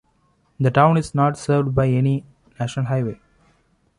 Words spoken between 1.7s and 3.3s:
by any national highway.